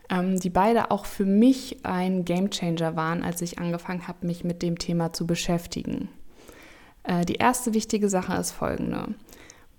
ähm, 0.10 0.40
die 0.40 0.50
beide 0.50 0.90
auch 0.90 1.06
für 1.06 1.26
mich 1.26 1.86
ein 1.86 2.24
Gamechanger 2.24 2.96
waren, 2.96 3.24
als 3.24 3.42
ich 3.42 3.60
angefangen 3.60 4.08
habe, 4.08 4.26
mich 4.26 4.46
mit 4.46 4.62
dem 4.62 4.80
Thema 4.80 5.12
zu 5.12 5.28
beschäftigen. 5.28 6.08
Äh, 7.04 7.26
die 7.26 7.36
erste 7.36 7.74
wichtige 7.74 8.08
Sache 8.08 8.36
ist 8.36 8.52
folgende. 8.52 9.16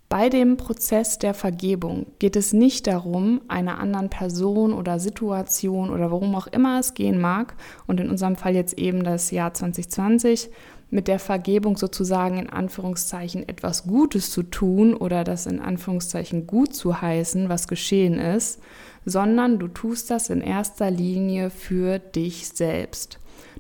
Bei 0.09 0.31
dem 0.31 0.57
Prozess 0.57 1.19
der 1.19 1.35
Vergebung 1.35 2.07
geht 2.19 2.35
es 2.35 2.55
nicht 2.55 2.87
darum, 2.87 3.43
einer 3.47 3.79
anderen 3.79 4.09
Person 4.09 4.73
oder 4.73 4.99
Situation 4.99 5.91
oder 5.91 6.11
worum 6.11 6.35
auch 6.35 6.47
immer 6.47 6.81
es 6.81 6.95
gehen 6.95 7.21
mag, 7.21 7.55
und 7.87 8.01
in 8.01 8.09
unserem 8.09 8.37
Fall 8.37 8.55
jetzt 8.55 8.79
eben 8.79 9.05
das 9.05 9.31
Jahr 9.31 9.53
2020, 9.53 10.49
mit 10.91 11.09
der 11.09 11.19
Vergebung 11.19 11.77
sozusagen 11.77 12.39
in 12.39 12.49
Anführungszeichen 12.49 13.47
etwas 13.47 13.87
Gutes 13.87 14.31
zu 14.31 14.43
tun 14.43 14.95
oder 14.95 15.25
das 15.25 15.45
in 15.45 15.61
Anführungszeichen 15.61 16.47
gut 16.47 16.75
zu 16.75 17.03
heißen, 17.03 17.51
was 17.51 17.69
geschehen 17.69 18.19
ist, 18.19 18.61
sondern 19.05 19.59
du 19.59 19.69
tust 19.69 20.11
das 20.11 20.31
in 20.31 20.41
erster 20.41 20.91
Linie 20.91 21.51
für 21.51 21.99
dich 21.99 22.49
selbst. 22.49 23.19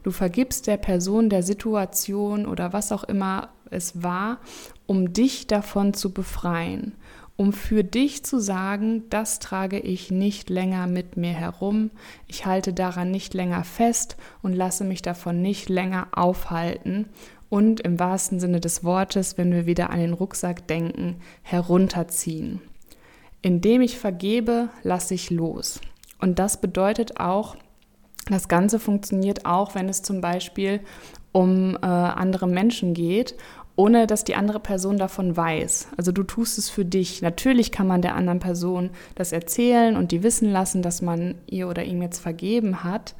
Du 0.08 0.12
vergibst 0.12 0.66
der 0.66 0.78
Person, 0.78 1.28
der 1.28 1.42
Situation 1.42 2.46
oder 2.46 2.72
was 2.72 2.92
auch 2.92 3.04
immer 3.04 3.50
es 3.68 4.02
war, 4.02 4.38
um 4.86 5.12
dich 5.12 5.46
davon 5.46 5.92
zu 5.92 6.14
befreien, 6.14 6.94
um 7.36 7.52
für 7.52 7.84
dich 7.84 8.24
zu 8.24 8.40
sagen, 8.40 9.02
das 9.10 9.38
trage 9.38 9.78
ich 9.78 10.10
nicht 10.10 10.48
länger 10.48 10.86
mit 10.86 11.18
mir 11.18 11.34
herum, 11.34 11.90
ich 12.26 12.46
halte 12.46 12.72
daran 12.72 13.10
nicht 13.10 13.34
länger 13.34 13.64
fest 13.64 14.16
und 14.40 14.54
lasse 14.54 14.84
mich 14.84 15.02
davon 15.02 15.42
nicht 15.42 15.68
länger 15.68 16.08
aufhalten 16.12 17.10
und 17.50 17.80
im 17.80 17.98
wahrsten 17.98 18.40
Sinne 18.40 18.60
des 18.60 18.84
Wortes, 18.84 19.36
wenn 19.36 19.52
wir 19.52 19.66
wieder 19.66 19.90
an 19.90 20.00
den 20.00 20.14
Rucksack 20.14 20.66
denken, 20.68 21.16
herunterziehen. 21.42 22.62
Indem 23.42 23.82
ich 23.82 23.98
vergebe, 23.98 24.70
lasse 24.82 25.12
ich 25.12 25.28
los. 25.28 25.82
Und 26.18 26.38
das 26.38 26.62
bedeutet 26.62 27.20
auch, 27.20 27.56
das 28.34 28.48
Ganze 28.48 28.78
funktioniert 28.78 29.46
auch, 29.46 29.74
wenn 29.74 29.88
es 29.88 30.02
zum 30.02 30.20
Beispiel 30.20 30.80
um 31.32 31.76
äh, 31.76 31.86
andere 31.86 32.46
Menschen 32.46 32.94
geht 32.94 33.36
ohne 33.78 34.08
dass 34.08 34.24
die 34.24 34.34
andere 34.34 34.58
Person 34.58 34.98
davon 34.98 35.36
weiß. 35.36 35.90
Also 35.96 36.10
du 36.10 36.24
tust 36.24 36.58
es 36.58 36.68
für 36.68 36.84
dich. 36.84 37.22
Natürlich 37.22 37.70
kann 37.70 37.86
man 37.86 38.02
der 38.02 38.16
anderen 38.16 38.40
Person 38.40 38.90
das 39.14 39.30
erzählen 39.30 39.96
und 39.96 40.10
die 40.10 40.24
wissen 40.24 40.50
lassen, 40.50 40.82
dass 40.82 41.00
man 41.00 41.36
ihr 41.46 41.68
oder 41.68 41.84
ihm 41.84 42.02
jetzt 42.02 42.18
vergeben 42.18 42.82
hat. 42.82 43.14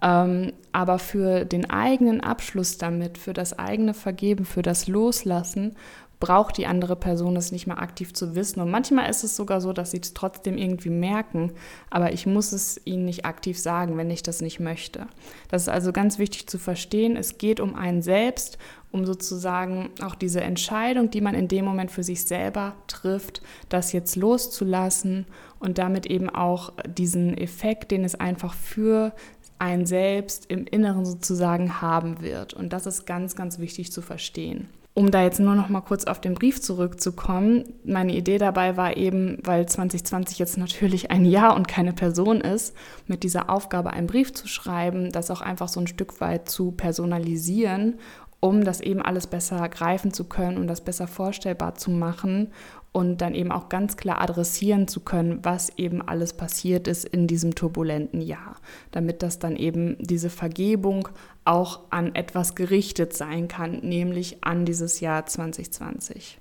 Ähm, 0.00 0.54
aber 0.72 0.98
für 0.98 1.44
den 1.44 1.68
eigenen 1.68 2.22
Abschluss 2.22 2.78
damit, 2.78 3.18
für 3.18 3.34
das 3.34 3.58
eigene 3.58 3.92
Vergeben, 3.92 4.46
für 4.46 4.62
das 4.62 4.88
Loslassen, 4.88 5.76
braucht 6.20 6.56
die 6.56 6.66
andere 6.66 6.96
Person 6.96 7.36
es 7.36 7.52
nicht 7.52 7.66
mal 7.66 7.78
aktiv 7.78 8.12
zu 8.12 8.34
wissen. 8.34 8.60
Und 8.60 8.70
manchmal 8.70 9.08
ist 9.08 9.22
es 9.22 9.36
sogar 9.36 9.60
so, 9.60 9.72
dass 9.72 9.92
sie 9.92 10.00
es 10.02 10.14
trotzdem 10.14 10.56
irgendwie 10.56 10.90
merken, 10.90 11.52
aber 11.90 12.12
ich 12.12 12.26
muss 12.26 12.52
es 12.52 12.80
ihnen 12.84 13.04
nicht 13.04 13.24
aktiv 13.24 13.58
sagen, 13.58 13.96
wenn 13.96 14.10
ich 14.10 14.22
das 14.22 14.40
nicht 14.40 14.58
möchte. 14.58 15.06
Das 15.48 15.62
ist 15.62 15.68
also 15.68 15.92
ganz 15.92 16.18
wichtig 16.18 16.48
zu 16.48 16.58
verstehen. 16.58 17.16
Es 17.16 17.38
geht 17.38 17.60
um 17.60 17.74
einen 17.76 18.02
selbst, 18.02 18.58
um 18.90 19.04
sozusagen 19.04 19.90
auch 20.02 20.14
diese 20.14 20.40
Entscheidung, 20.40 21.10
die 21.10 21.20
man 21.20 21.34
in 21.34 21.46
dem 21.46 21.64
Moment 21.64 21.90
für 21.90 22.02
sich 22.02 22.24
selber 22.24 22.74
trifft, 22.86 23.42
das 23.68 23.92
jetzt 23.92 24.16
loszulassen 24.16 25.26
und 25.60 25.78
damit 25.78 26.06
eben 26.06 26.30
auch 26.30 26.72
diesen 26.86 27.36
Effekt, 27.36 27.90
den 27.90 28.04
es 28.04 28.14
einfach 28.14 28.54
für 28.54 29.12
ein 29.58 29.86
Selbst 29.86 30.46
im 30.50 30.66
Inneren 30.66 31.04
sozusagen 31.04 31.80
haben 31.80 32.22
wird. 32.22 32.54
Und 32.54 32.72
das 32.72 32.86
ist 32.86 33.06
ganz, 33.06 33.36
ganz 33.36 33.58
wichtig 33.58 33.92
zu 33.92 34.02
verstehen. 34.02 34.68
Um 34.98 35.12
da 35.12 35.22
jetzt 35.22 35.38
nur 35.38 35.54
noch 35.54 35.68
mal 35.68 35.80
kurz 35.82 36.06
auf 36.06 36.20
den 36.20 36.34
Brief 36.34 36.60
zurückzukommen, 36.60 37.62
meine 37.84 38.16
Idee 38.16 38.38
dabei 38.38 38.76
war 38.76 38.96
eben, 38.96 39.38
weil 39.44 39.64
2020 39.64 40.40
jetzt 40.40 40.58
natürlich 40.58 41.12
ein 41.12 41.24
Jahr 41.24 41.54
und 41.54 41.68
keine 41.68 41.92
Person 41.92 42.40
ist, 42.40 42.74
mit 43.06 43.22
dieser 43.22 43.48
Aufgabe 43.48 43.90
einen 43.90 44.08
Brief 44.08 44.34
zu 44.34 44.48
schreiben, 44.48 45.12
das 45.12 45.30
auch 45.30 45.40
einfach 45.40 45.68
so 45.68 45.78
ein 45.78 45.86
Stück 45.86 46.20
weit 46.20 46.48
zu 46.48 46.72
personalisieren, 46.72 48.00
um 48.40 48.64
das 48.64 48.80
eben 48.80 49.00
alles 49.00 49.28
besser 49.28 49.68
greifen 49.68 50.12
zu 50.12 50.24
können 50.24 50.56
und 50.56 50.66
das 50.66 50.80
besser 50.80 51.06
vorstellbar 51.06 51.76
zu 51.76 51.92
machen 51.92 52.48
und 52.90 53.20
dann 53.20 53.34
eben 53.34 53.52
auch 53.52 53.68
ganz 53.68 53.96
klar 53.96 54.20
adressieren 54.20 54.88
zu 54.88 55.00
können, 55.00 55.44
was 55.44 55.70
eben 55.76 56.02
alles 56.02 56.32
passiert 56.32 56.88
ist 56.88 57.04
in 57.04 57.28
diesem 57.28 57.54
turbulenten 57.54 58.20
Jahr, 58.20 58.56
damit 58.90 59.22
das 59.22 59.38
dann 59.38 59.54
eben 59.54 59.96
diese 60.00 60.30
Vergebung 60.30 61.08
auch 61.48 61.80
an 61.90 62.14
etwas 62.14 62.54
gerichtet 62.54 63.16
sein 63.16 63.48
kann, 63.48 63.80
nämlich 63.80 64.44
an 64.44 64.64
dieses 64.64 65.00
Jahr 65.00 65.26
2020. 65.26 66.38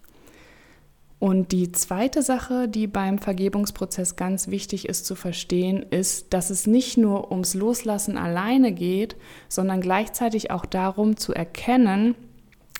Und 1.20 1.52
die 1.52 1.72
zweite 1.72 2.22
Sache, 2.22 2.68
die 2.68 2.86
beim 2.86 3.18
Vergebungsprozess 3.18 4.18
ganz 4.18 4.50
wichtig 4.50 4.88
ist 4.88 5.06
zu 5.06 5.16
verstehen, 5.16 5.82
ist, 5.82 6.34
dass 6.34 6.52
es 6.52 6.68
nicht 6.68 6.98
nur 6.98 7.32
ums 7.32 7.56
Loslassen 7.56 8.18
alleine 8.18 8.72
geht, 8.72 9.16
sondern 9.50 9.82
gleichzeitig 9.82 10.52
auch 10.52 10.66
darum 10.66 11.18
zu 11.18 11.34
erkennen, 11.34 12.14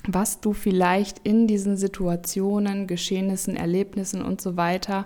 was 0.08 0.40
du 0.40 0.54
vielleicht 0.54 1.20
in 1.20 1.48
diesen 1.48 1.78
Situationen, 1.78 2.86
Geschehnissen, 2.86 3.56
Erlebnissen 3.56 4.22
und 4.22 4.40
so 4.40 4.56
weiter, 4.56 5.06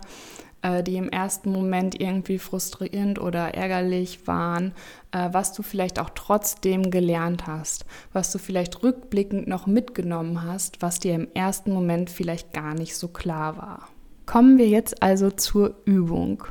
die 0.84 0.98
im 0.98 1.10
ersten 1.10 1.52
Moment 1.52 2.00
irgendwie 2.00 2.38
frustrierend 2.38 3.20
oder 3.20 3.54
ärgerlich 3.54 4.28
waren, 4.28 4.74
äh, 5.12 5.30
was 5.32 5.54
du 5.54 5.64
vielleicht 5.64 6.00
auch 6.00 6.12
trotzdem 6.12 6.92
gelernt 6.92 7.48
hast, 7.48 7.86
was 8.14 8.32
du 8.32 8.38
vielleicht 8.38 8.84
rückblickend 8.84 9.48
noch 9.48 9.68
mitgenommen 9.68 10.44
hast, 10.44 10.82
was 10.82 11.00
dir 11.00 11.16
im 11.16 11.28
ersten 11.34 11.74
Moment 11.74 12.10
vielleicht 12.10 12.54
gar 12.54 12.74
nicht 12.74 12.96
so 12.96 13.08
klar 13.08 13.58
war. 13.58 13.88
Kommen 14.26 14.58
wir 14.58 14.68
jetzt 14.68 15.02
also 15.04 15.32
zur 15.32 15.76
Übung. 15.86 16.44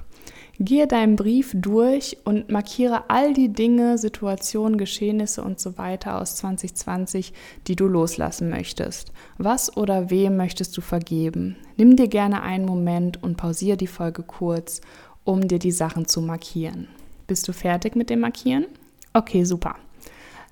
Gehe 0.63 0.87
deinen 0.87 1.17
Brief 1.17 1.53
durch 1.55 2.19
und 2.27 2.51
markiere 2.51 3.09
all 3.09 3.33
die 3.33 3.49
Dinge, 3.49 3.97
Situationen, 3.97 4.77
Geschehnisse 4.77 5.43
und 5.43 5.59
so 5.59 5.79
weiter 5.79 6.21
aus 6.21 6.37
2020, 6.37 7.33
die 7.67 7.77
du 7.77 7.87
loslassen 7.87 8.51
möchtest. 8.51 9.11
Was 9.39 9.75
oder 9.75 10.11
wem 10.11 10.37
möchtest 10.37 10.77
du 10.77 10.83
vergeben? 10.83 11.57
Nimm 11.79 11.97
dir 11.97 12.09
gerne 12.09 12.43
einen 12.43 12.67
Moment 12.67 13.23
und 13.23 13.39
pausiere 13.39 13.79
die 13.79 13.87
Folge 13.87 14.23
kurz, 14.23 14.83
um 15.25 15.49
dir 15.49 15.59
die 15.59 15.73
Sachen 15.73 16.07
zu 16.07 16.21
markieren. 16.21 16.89
Bist 17.27 17.49
du 17.49 17.55
fertig 17.55 17.97
mit 17.97 18.11
dem 18.11 18.21
Markieren? 18.21 18.67
Okay, 19.15 19.45
super. 19.45 19.77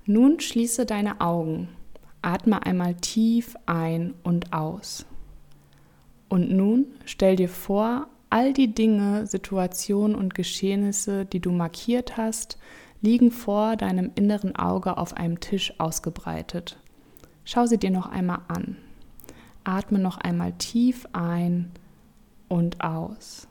Nun 0.07 0.39
schließe 0.39 0.87
deine 0.87 1.21
Augen. 1.21 1.69
Atme 2.23 2.65
einmal 2.65 2.95
tief 2.95 3.55
ein 3.67 4.15
und 4.23 4.53
aus. 4.53 5.05
Und 6.29 6.49
nun 6.49 6.87
stell 7.05 7.35
dir 7.35 7.49
vor, 7.49 8.07
All 8.29 8.53
die 8.53 8.73
Dinge, 8.73 9.25
Situationen 9.25 10.15
und 10.15 10.35
Geschehnisse, 10.35 11.25
die 11.25 11.39
du 11.39 11.51
markiert 11.51 12.15
hast, 12.17 12.57
liegen 13.01 13.31
vor 13.31 13.75
deinem 13.75 14.11
inneren 14.15 14.55
Auge 14.55 14.97
auf 14.97 15.17
einem 15.17 15.39
Tisch 15.39 15.73
ausgebreitet. 15.79 16.77
Schau 17.43 17.65
sie 17.65 17.77
dir 17.77 17.89
noch 17.89 18.05
einmal 18.05 18.41
an. 18.47 18.77
Atme 19.63 19.97
noch 19.97 20.17
einmal 20.17 20.53
tief 20.53 21.07
ein 21.13 21.71
und 22.47 22.81
aus. 22.81 23.47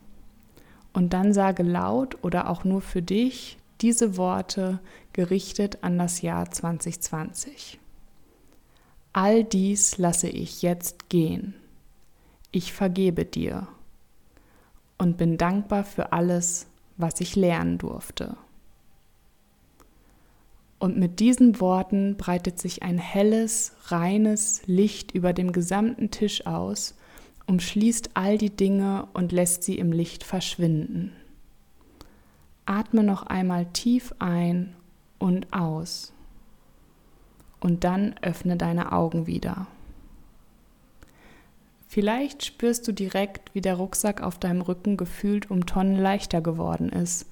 Und 0.93 1.13
dann 1.13 1.33
sage 1.33 1.63
laut 1.63 2.17
oder 2.23 2.49
auch 2.49 2.63
nur 2.63 2.81
für 2.81 3.01
dich 3.01 3.57
diese 3.81 4.17
Worte 4.17 4.79
gerichtet 5.13 5.79
an 5.81 5.97
das 5.97 6.21
Jahr 6.21 6.49
2020. 6.49 7.79
All 9.11 9.43
dies 9.43 9.97
lasse 9.97 10.29
ich 10.29 10.61
jetzt 10.61 11.09
gehen. 11.09 11.55
Ich 12.51 12.73
vergebe 12.73 13.25
dir 13.25 13.67
und 14.99 15.17
bin 15.17 15.37
dankbar 15.37 15.83
für 15.83 16.13
alles, 16.13 16.67
was 16.97 17.19
ich 17.21 17.35
lernen 17.35 17.79
durfte. 17.79 18.37
Und 20.77 20.97
mit 20.97 21.19
diesen 21.19 21.59
Worten 21.59 22.15
breitet 22.15 22.59
sich 22.59 22.83
ein 22.83 22.99
helles, 22.99 23.73
reines 23.87 24.61
Licht 24.67 25.11
über 25.11 25.33
dem 25.33 25.51
gesamten 25.51 26.11
Tisch 26.11 26.45
aus, 26.45 26.95
umschließt 27.47 28.11
all 28.13 28.37
die 28.37 28.55
Dinge 28.55 29.07
und 29.13 29.31
lässt 29.31 29.63
sie 29.63 29.77
im 29.77 29.91
Licht 29.91 30.23
verschwinden. 30.23 31.13
Atme 32.65 33.03
noch 33.03 33.23
einmal 33.23 33.65
tief 33.73 34.13
ein 34.19 34.75
und 35.17 35.51
aus. 35.51 36.13
Und 37.59 37.83
dann 37.83 38.15
öffne 38.21 38.55
deine 38.55 38.91
Augen 38.91 39.27
wieder. 39.27 39.67
Vielleicht 41.91 42.45
spürst 42.45 42.87
du 42.87 42.91
direkt, 42.91 43.49
wie 43.55 43.61
der 43.61 43.73
Rucksack 43.73 44.21
auf 44.21 44.37
deinem 44.37 44.61
Rücken 44.61 44.95
gefühlt 44.95 45.49
um 45.49 45.65
Tonnen 45.65 45.97
leichter 45.97 46.39
geworden 46.39 46.89
ist. 46.89 47.25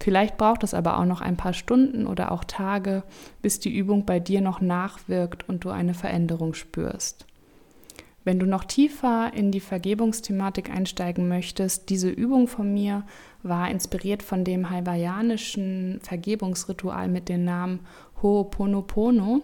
Vielleicht 0.00 0.36
braucht 0.38 0.64
es 0.64 0.74
aber 0.74 0.98
auch 0.98 1.04
noch 1.04 1.20
ein 1.20 1.36
paar 1.36 1.52
Stunden 1.52 2.08
oder 2.08 2.32
auch 2.32 2.42
Tage, 2.42 3.04
bis 3.42 3.60
die 3.60 3.72
Übung 3.72 4.04
bei 4.04 4.18
dir 4.18 4.40
noch 4.40 4.60
nachwirkt 4.60 5.48
und 5.48 5.62
du 5.64 5.70
eine 5.70 5.94
Veränderung 5.94 6.54
spürst. 6.54 7.26
Wenn 8.24 8.40
du 8.40 8.46
noch 8.46 8.64
tiefer 8.64 9.30
in 9.34 9.52
die 9.52 9.60
Vergebungsthematik 9.60 10.68
einsteigen 10.68 11.28
möchtest, 11.28 11.88
diese 11.88 12.10
Übung 12.10 12.48
von 12.48 12.74
mir 12.74 13.04
war 13.44 13.70
inspiriert 13.70 14.24
von 14.24 14.42
dem 14.42 14.68
hawaiianischen 14.68 16.00
Vergebungsritual 16.02 17.06
mit 17.06 17.28
dem 17.28 17.44
Namen 17.44 17.86
Ho'oponopono, 18.22 19.42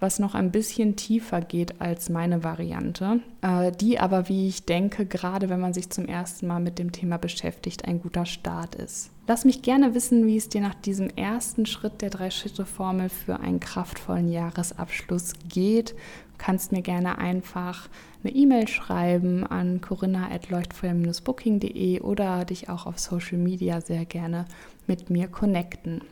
was 0.00 0.18
noch 0.18 0.34
ein 0.34 0.50
bisschen 0.50 0.96
tiefer 0.96 1.40
geht 1.40 1.80
als 1.80 2.08
meine 2.08 2.42
Variante, 2.42 3.20
äh, 3.42 3.72
die 3.72 3.98
aber, 3.98 4.28
wie 4.28 4.48
ich 4.48 4.64
denke, 4.64 5.06
gerade 5.06 5.48
wenn 5.48 5.60
man 5.60 5.74
sich 5.74 5.90
zum 5.90 6.06
ersten 6.06 6.46
Mal 6.46 6.60
mit 6.60 6.78
dem 6.78 6.92
Thema 6.92 7.18
beschäftigt, 7.18 7.86
ein 7.86 8.00
guter 8.00 8.26
Start 8.26 8.74
ist. 8.74 9.10
Lass 9.26 9.44
mich 9.44 9.62
gerne 9.62 9.94
wissen, 9.94 10.26
wie 10.26 10.36
es 10.36 10.50
dir 10.50 10.60
nach 10.60 10.74
diesem 10.74 11.08
ersten 11.08 11.66
Schritt 11.66 12.02
der 12.02 12.10
Drei-Schritte-Formel 12.10 13.08
für 13.08 13.40
einen 13.40 13.60
kraftvollen 13.60 14.28
Jahresabschluss 14.28 15.32
geht. 15.48 15.92
Du 15.92 16.38
kannst 16.38 16.72
mir 16.72 16.82
gerne 16.82 17.18
einfach 17.18 17.88
eine 18.22 18.34
E-Mail 18.34 18.68
schreiben 18.68 19.46
an 19.46 19.80
corinna.leuchtfeuer-booking.de 19.80 22.00
oder 22.00 22.44
dich 22.44 22.68
auch 22.68 22.84
auf 22.86 22.98
Social 22.98 23.38
Media 23.38 23.80
sehr 23.80 24.04
gerne 24.04 24.44
mit 24.86 25.08
mir 25.08 25.28
connecten. 25.28 26.02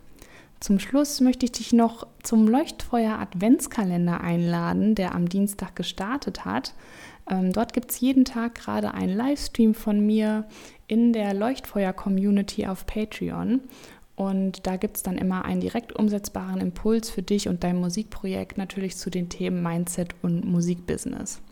Zum 0.62 0.78
Schluss 0.78 1.20
möchte 1.20 1.44
ich 1.44 1.50
dich 1.50 1.72
noch 1.72 2.06
zum 2.22 2.46
Leuchtfeuer 2.46 3.18
Adventskalender 3.18 4.20
einladen, 4.20 4.94
der 4.94 5.12
am 5.12 5.28
Dienstag 5.28 5.74
gestartet 5.74 6.44
hat. 6.44 6.74
Ähm, 7.28 7.52
dort 7.52 7.72
gibt 7.72 7.90
es 7.90 7.98
jeden 7.98 8.24
Tag 8.24 8.54
gerade 8.54 8.94
einen 8.94 9.16
Livestream 9.16 9.74
von 9.74 10.06
mir 10.06 10.46
in 10.86 11.12
der 11.12 11.34
Leuchtfeuer-Community 11.34 12.68
auf 12.68 12.86
Patreon. 12.86 13.60
Und 14.14 14.64
da 14.64 14.76
gibt 14.76 14.98
es 14.98 15.02
dann 15.02 15.18
immer 15.18 15.44
einen 15.44 15.60
direkt 15.60 15.94
umsetzbaren 15.94 16.60
Impuls 16.60 17.10
für 17.10 17.22
dich 17.22 17.48
und 17.48 17.64
dein 17.64 17.80
Musikprojekt, 17.80 18.56
natürlich 18.56 18.96
zu 18.96 19.10
den 19.10 19.28
Themen 19.28 19.64
Mindset 19.64 20.14
und 20.22 20.44
Musikbusiness. 20.44 21.42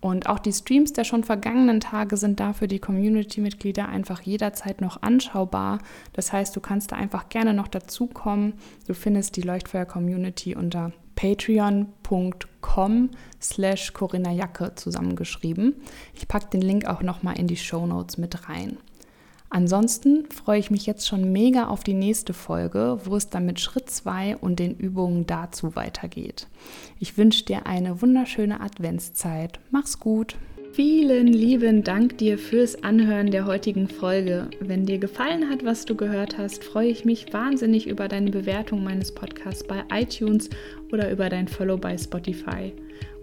Und 0.00 0.28
auch 0.28 0.38
die 0.38 0.52
Streams 0.52 0.92
der 0.92 1.04
schon 1.04 1.24
vergangenen 1.24 1.80
Tage 1.80 2.16
sind 2.16 2.38
da 2.38 2.52
für 2.52 2.68
die 2.68 2.78
Community-Mitglieder 2.78 3.88
einfach 3.88 4.20
jederzeit 4.22 4.80
noch 4.80 5.02
anschaubar. 5.02 5.78
Das 6.12 6.32
heißt, 6.32 6.54
du 6.54 6.60
kannst 6.60 6.92
da 6.92 6.96
einfach 6.96 7.28
gerne 7.28 7.54
noch 7.54 7.68
dazukommen. 7.68 8.54
Du 8.86 8.94
findest 8.94 9.36
die 9.36 9.42
Leuchtfeuer-Community 9.42 10.54
unter 10.54 10.92
patreon.com 11.16 13.10
slash 13.40 13.92
Corinna 13.94 14.32
Jacke 14.32 14.74
zusammengeschrieben. 14.74 15.74
Ich 16.14 16.28
packe 16.28 16.50
den 16.50 16.60
Link 16.62 16.86
auch 16.86 17.02
nochmal 17.02 17.38
in 17.38 17.46
die 17.46 17.56
Show 17.56 17.86
Notes 17.86 18.18
mit 18.18 18.48
rein. 18.48 18.76
Ansonsten 19.56 20.26
freue 20.30 20.58
ich 20.58 20.70
mich 20.70 20.84
jetzt 20.84 21.08
schon 21.08 21.32
mega 21.32 21.68
auf 21.68 21.82
die 21.82 21.94
nächste 21.94 22.34
Folge, 22.34 22.98
wo 23.04 23.16
es 23.16 23.30
dann 23.30 23.46
mit 23.46 23.58
Schritt 23.58 23.88
2 23.88 24.36
und 24.36 24.58
den 24.58 24.76
Übungen 24.76 25.24
dazu 25.24 25.74
weitergeht. 25.74 26.46
Ich 27.00 27.16
wünsche 27.16 27.46
dir 27.46 27.64
eine 27.64 28.02
wunderschöne 28.02 28.60
Adventszeit. 28.60 29.58
Mach's 29.70 29.98
gut! 29.98 30.36
Vielen 30.72 31.28
lieben 31.28 31.82
Dank 31.84 32.18
dir 32.18 32.36
fürs 32.36 32.82
Anhören 32.82 33.30
der 33.30 33.46
heutigen 33.46 33.88
Folge. 33.88 34.50
Wenn 34.60 34.84
dir 34.84 34.98
gefallen 34.98 35.48
hat, 35.48 35.64
was 35.64 35.86
du 35.86 35.94
gehört 35.94 36.36
hast, 36.36 36.62
freue 36.62 36.88
ich 36.88 37.06
mich 37.06 37.32
wahnsinnig 37.32 37.86
über 37.86 38.08
deine 38.08 38.30
Bewertung 38.30 38.84
meines 38.84 39.14
Podcasts 39.14 39.66
bei 39.66 39.84
iTunes 39.90 40.50
oder 40.92 41.10
über 41.10 41.30
dein 41.30 41.48
Follow 41.48 41.78
bei 41.78 41.96
Spotify. 41.96 42.74